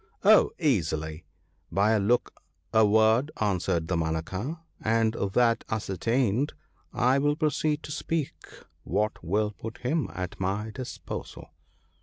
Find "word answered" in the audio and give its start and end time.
2.83-3.85